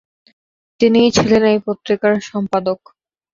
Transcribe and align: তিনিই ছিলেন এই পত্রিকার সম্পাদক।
তিনিই 0.79 1.09
ছিলেন 1.11 1.43
এই 1.51 1.59
পত্রিকার 1.67 2.13
সম্পাদক। 2.29 2.79